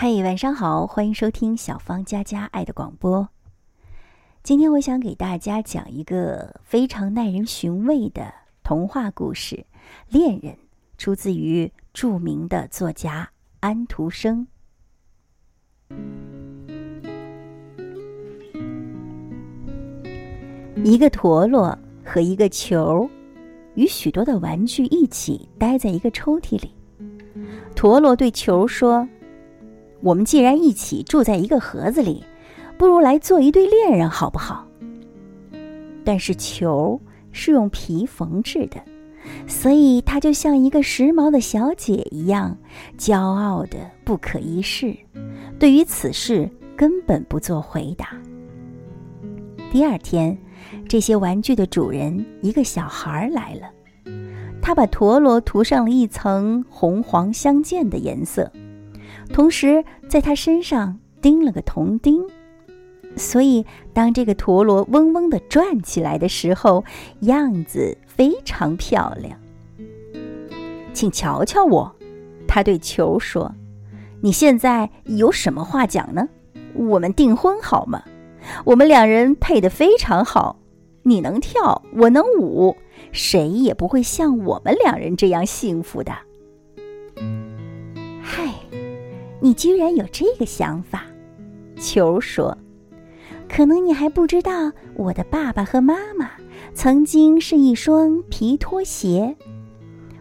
[0.00, 3.28] 嘿，晚上好，欢迎收听小芳佳佳爱的广播。
[4.44, 8.32] 今天我想给大家讲一个非常耐人寻味的
[8.62, 9.56] 童话故事
[10.08, 10.52] 《恋人》，
[10.98, 14.46] 出自于著名的作家安徒生。
[20.84, 23.10] 一个陀螺和一个球，
[23.74, 26.72] 与许多的玩具一起待在一个抽屉里。
[27.74, 29.04] 陀螺对球说。
[30.00, 32.24] 我们既然一起住在一个盒子里，
[32.76, 34.66] 不如来做一对恋人，好不好？
[36.04, 37.00] 但是球
[37.32, 38.80] 是用皮缝制的，
[39.46, 42.56] 所以它就像一个时髦的小姐一样，
[42.96, 44.96] 骄傲的不可一世。
[45.58, 48.10] 对于此事，根本不做回答。
[49.70, 50.38] 第二天，
[50.88, 53.68] 这些玩具的主人一个小孩来了，
[54.62, 58.50] 他把陀螺涂上了一层红黄相间的颜色。
[59.32, 62.22] 同时，在他身上钉了个铜钉，
[63.16, 66.84] 所以当这个陀螺嗡嗡地转起来的时候，
[67.20, 69.38] 样子非常漂亮。
[70.92, 71.94] 请瞧瞧我，
[72.48, 73.54] 他对球说
[74.20, 76.28] ：“你现在有什么话讲呢？
[76.74, 78.02] 我们订婚好吗？
[78.64, 80.58] 我们两人配得非常好，
[81.02, 82.76] 你能跳，我能舞，
[83.12, 86.12] 谁也不会像我们两人这样幸福的。”
[89.40, 91.04] 你居然有这个想法，
[91.80, 92.56] 球说
[93.48, 96.30] ：“可能你还不知道，我的爸爸和妈妈
[96.74, 99.36] 曾经是一双皮拖鞋，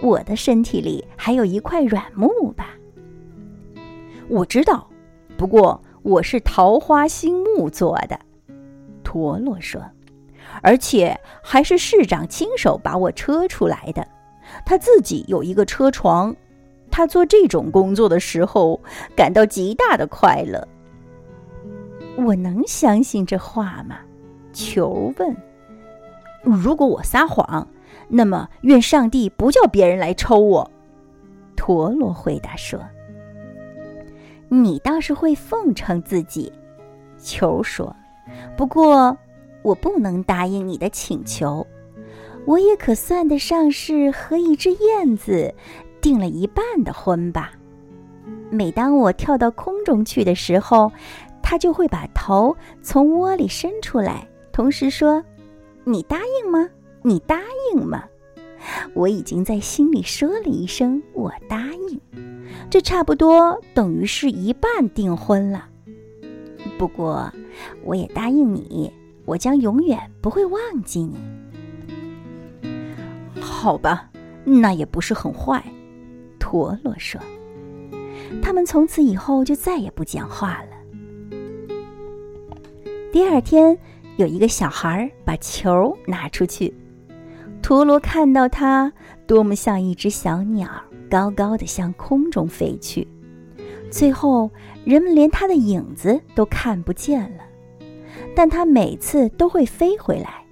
[0.00, 2.70] 我的身体里还有一块软木吧？”
[4.28, 4.88] 我知道，
[5.36, 8.18] 不过我是桃花心木做的，
[9.02, 9.82] 陀螺说，
[10.62, 14.06] 而且还是市长亲手把我车出来的，
[14.64, 16.36] 他自己有一个车床。
[16.90, 18.80] 他做这种工作的时候，
[19.16, 20.66] 感到极大的快乐。
[22.16, 23.98] 我能相信这话吗？
[24.52, 25.36] 球问。
[26.42, 27.66] 如果我撒谎，
[28.08, 30.70] 那么愿上帝不叫别人来抽我。
[31.56, 32.80] 陀螺回答说。
[34.48, 36.52] 你倒是会奉承自己，
[37.16, 37.94] 球说。
[38.56, 39.16] 不过
[39.62, 41.64] 我不能答应你的请求。
[42.46, 45.54] 我也可算得上是和一只燕子。
[46.00, 47.52] 订了一半的婚吧。
[48.50, 50.90] 每当我跳到空中去的时候，
[51.42, 55.24] 他就会把头从窝里伸出来，同时说
[55.84, 56.68] ：“你答应吗？
[57.02, 57.40] 你答
[57.72, 58.04] 应吗？”
[58.92, 62.00] 我已经在心里说了一声“我答应”，
[62.68, 65.66] 这差不多等于是一半订婚了。
[66.76, 67.32] 不过，
[67.84, 68.92] 我也答应你，
[69.24, 71.16] 我将永远不会忘记你。
[73.40, 74.10] 好吧，
[74.44, 75.64] 那也不是很坏。
[76.50, 77.20] 陀螺说
[78.42, 81.36] ：“他们从此以后就再也不讲话了。”
[83.12, 83.78] 第二天，
[84.16, 86.74] 有一个小孩把球拿出去，
[87.62, 88.92] 陀螺看到它
[89.28, 90.68] 多么像一只小鸟，
[91.08, 93.06] 高高的向空中飞去，
[93.88, 94.50] 最后
[94.84, 97.44] 人们连它的影子都看不见了。
[98.34, 100.44] 但它每次都会飞回来，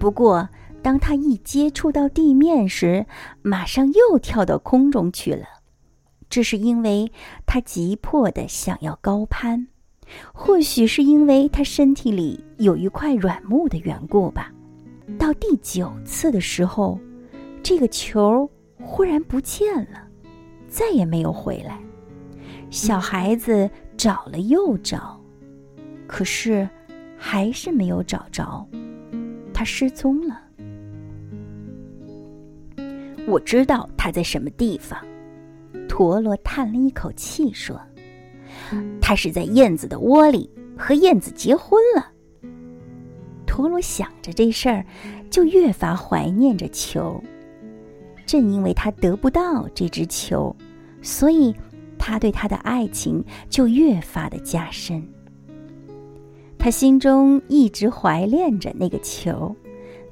[0.00, 0.48] 不过。
[0.88, 3.04] 当他一接触到地面时，
[3.42, 5.44] 马上又跳到空中去了。
[6.30, 7.12] 这是因为
[7.44, 9.66] 他急迫的想要高攀，
[10.32, 14.50] 或许是因为他身体里有一块软木的缘故吧。
[15.18, 16.98] 到第九次的时候，
[17.62, 18.50] 这个球
[18.80, 20.08] 忽然不见了，
[20.68, 21.78] 再也没有回来。
[22.70, 25.20] 小孩子找了又找，
[26.06, 26.66] 可是
[27.14, 28.66] 还是没有找着，
[29.52, 30.37] 他失踪了。
[33.28, 34.98] 我知道他在什么地方。
[35.86, 37.78] 陀螺叹了一口气说
[39.02, 42.10] ：“他是在燕子的窝里和燕子结婚了。”
[43.46, 44.84] 陀螺想着这事儿，
[45.28, 47.22] 就越发怀念着球。
[48.24, 50.54] 正因为他得不到这只球，
[51.02, 51.54] 所以
[51.98, 55.06] 他对他的爱情就越发的加深。
[56.58, 59.54] 他心中一直怀恋着那个球，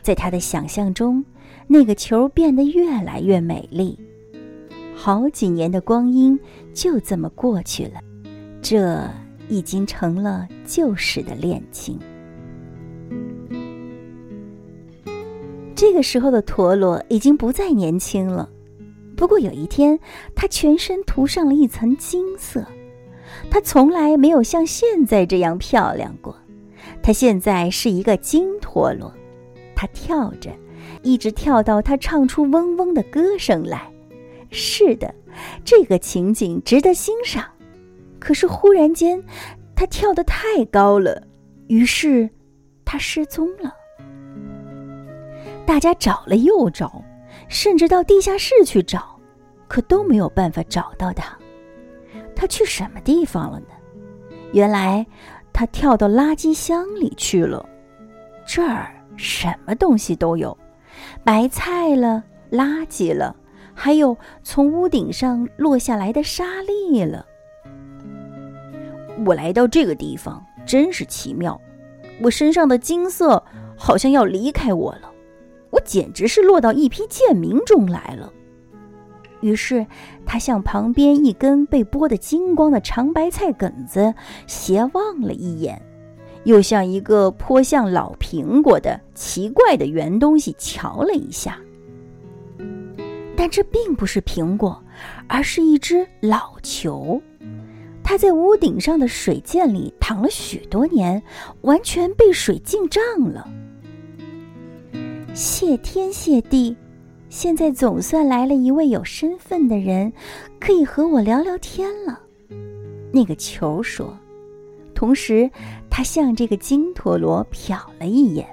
[0.02, 1.24] 在他的想象中。
[1.66, 3.98] 那个球变得越来越美丽，
[4.94, 6.38] 好几年的光阴
[6.72, 8.00] 就这么过去了，
[8.62, 8.98] 这
[9.48, 11.98] 已经成了旧时的恋情。
[15.74, 18.48] 这个时候的陀螺已经不再年轻了，
[19.16, 19.98] 不过有一天，
[20.34, 22.64] 它全身涂上了一层金色，
[23.50, 26.34] 它从来没有像现在这样漂亮过。
[27.02, 29.12] 它现在是一个金陀螺，
[29.74, 30.50] 它跳着。
[31.06, 33.88] 一直跳到他唱出嗡嗡的歌声来。
[34.50, 35.14] 是的，
[35.64, 37.44] 这个情景值得欣赏。
[38.19, 39.23] 可是忽然间，
[39.76, 41.23] 他跳得太高了，
[41.69, 42.29] 于是
[42.85, 43.73] 他失踪了。
[45.64, 47.05] 大家找了又找，
[47.49, 49.17] 甚至到地下室去找，
[49.69, 51.38] 可都没有办法找到他。
[52.35, 53.67] 他去什么地方了呢？
[54.53, 55.06] 原来
[55.53, 57.64] 他跳到垃圾箱里去了。
[58.44, 60.56] 这儿什么东西都有，
[61.25, 63.34] 白菜了，垃圾了，
[63.75, 67.26] 还有从屋顶上落下来的沙粒了。
[69.25, 71.60] 我来到这个地方真是奇妙，
[72.22, 73.43] 我身上的金色
[73.76, 75.10] 好像要离开我了。
[75.70, 78.32] 我简直是落到一批贱民中来了。
[79.43, 79.87] 于是，
[80.25, 84.14] 他向旁边一根被剥得精光的长白菜梗子
[84.46, 85.81] 斜望了一眼，
[86.46, 91.58] 又向一个颇像老苹果的奇怪的圆东西瞧了一下。
[93.37, 94.82] 但这并不是苹果，
[95.26, 97.20] 而是一只老球。
[98.02, 101.20] 它在屋顶上的水涧里躺了许多年，
[101.62, 103.46] 完全被水浸胀了。
[105.34, 106.75] 谢天谢地，
[107.28, 110.12] 现在总算来了一位有身份的人，
[110.60, 112.20] 可以和我聊聊天了。
[113.12, 114.16] 那个球说，
[114.94, 115.50] 同时
[115.96, 118.46] 他向这个金陀螺瞟了一眼。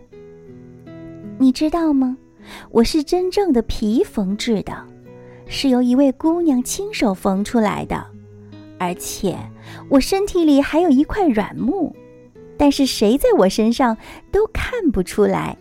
[1.38, 2.18] 你知道吗？
[2.72, 4.74] 我是真正的皮缝制的，
[5.46, 8.02] 是由一位姑娘亲手缝出来的，
[8.80, 9.38] 而且
[9.90, 11.94] 我身体里还有一块软木，
[12.58, 13.98] 但是谁在我身上
[14.32, 15.58] 都看不出来。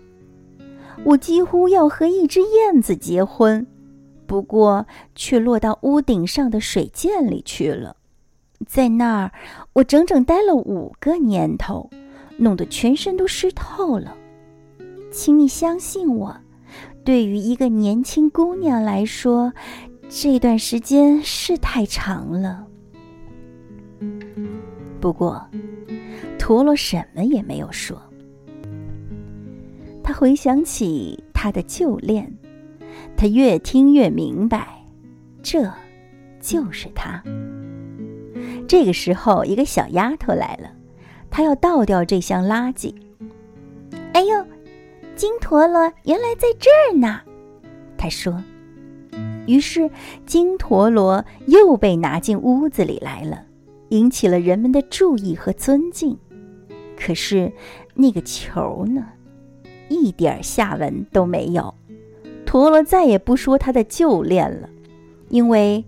[1.02, 3.67] 我几乎要和一只燕子结婚，
[4.29, 4.87] 不过
[5.17, 7.96] 却落到屋顶上的水涧里去了。
[8.67, 9.32] 在那儿，
[9.73, 11.88] 我整整待了五个年头，
[12.37, 14.17] 弄得全身都湿透了。
[15.11, 16.35] 请你相信我，
[17.05, 19.53] 对于一个年轻姑娘来说，
[20.09, 22.67] 这段时间是太长了。
[25.00, 25.44] 不过，
[26.38, 28.00] 陀螺什么也没有说。
[30.03, 32.32] 他回想起他的旧恋，
[33.17, 34.85] 他越听越明白，
[35.43, 35.70] 这
[36.41, 37.23] 就是他。
[38.72, 40.72] 这个时候，一个小丫头来了，
[41.30, 42.94] 她要倒掉这箱垃圾。
[44.14, 44.46] 哎呦，
[45.14, 47.20] 金陀螺原来在这儿呢，
[47.98, 48.42] 她说。
[49.46, 49.90] 于是，
[50.24, 53.44] 金陀螺又被拿进屋子里来了，
[53.90, 56.19] 引起了人们的注意和尊敬。
[56.96, 57.52] 可是，
[57.92, 59.06] 那个球呢？
[59.90, 61.74] 一点下文都没有，
[62.46, 64.70] 陀螺再也不说他的旧恋了，
[65.28, 65.84] 因为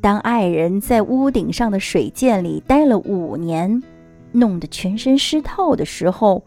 [0.00, 3.82] 当爱人在屋顶上的水涧里待了五年，
[4.30, 6.44] 弄得全身湿透的时候，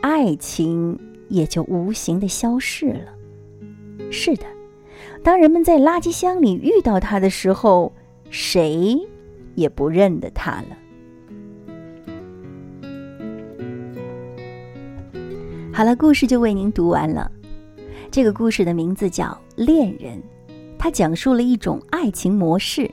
[0.00, 0.98] 爱情
[1.28, 4.10] 也就无形的消逝了。
[4.10, 4.44] 是的，
[5.22, 7.92] 当人们在垃圾箱里遇到他的时候，
[8.30, 8.98] 谁
[9.54, 10.76] 也不认得他了。
[15.72, 17.30] 好了，故事就为您读完了。
[18.10, 20.18] 这个故事的名字叫《恋人》，
[20.78, 22.90] 它讲述了一种爱情模式：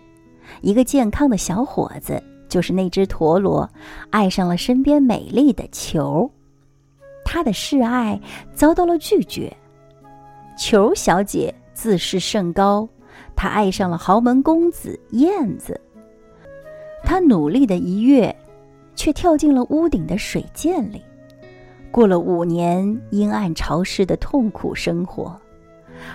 [0.62, 3.70] 一个健康的小伙子，就是那只陀螺，
[4.10, 6.30] 爱上了身边美丽的球。
[7.24, 8.20] 他的示爱
[8.54, 9.56] 遭到了拒绝。
[10.58, 12.88] 球小姐自视甚高，
[13.36, 15.80] 她爱上了豪门公子燕子。
[17.04, 18.34] 她努力的一跃，
[18.96, 21.02] 却跳进了屋顶的水涧里。
[21.92, 25.40] 过了五年阴暗潮湿的痛苦生活，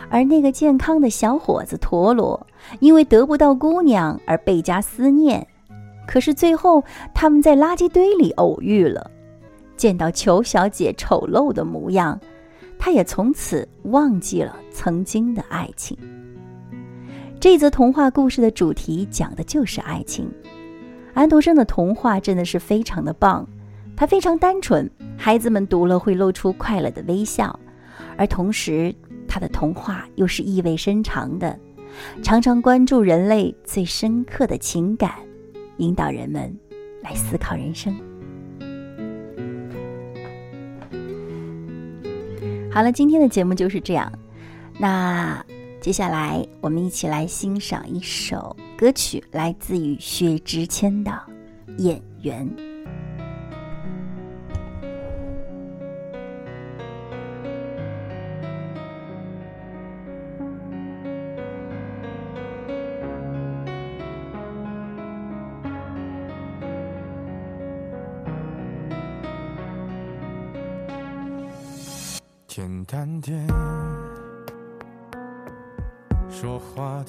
[0.09, 2.47] 而那个健康的小伙子陀螺，
[2.81, 5.47] 因为得不到姑娘而倍加思念。
[6.07, 6.83] 可是最后，
[7.15, 9.11] 他们在垃圾堆里偶遇了，
[9.77, 12.19] 见到裘小姐丑陋的模样，
[12.79, 15.97] 他也从此忘记了曾经的爱情。
[17.39, 20.31] 这则童话故事的主题讲的就是爱情。
[21.15, 23.47] 安徒生的童话真的是非常的棒。
[23.97, 27.59] 它非常单纯，孩子们读了会露出快乐的微笑，
[28.17, 28.95] 而同时，
[29.31, 31.57] 他的童话又是意味深长的，
[32.21, 35.15] 常常关注人类最深刻的情感，
[35.77, 36.53] 引导人们
[37.01, 37.95] 来思考人生。
[42.73, 44.13] 好了，今天的节目就是这样，
[44.81, 45.41] 那
[45.81, 51.11] 接下来我们一起来欣赏一首歌曲，来自于薛之谦的
[51.79, 52.45] 《演员》。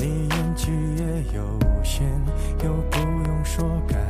[0.00, 1.44] 你演技也有
[1.84, 2.02] 限，
[2.64, 3.30] 又不用。
[3.44, 4.09] 说感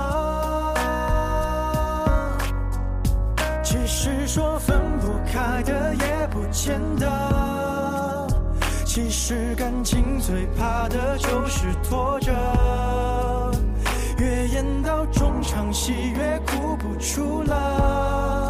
[6.51, 8.27] 也不见的，
[8.85, 12.31] 其实感情最怕的就是拖着，
[14.17, 18.40] 越演到中场戏越哭不出了，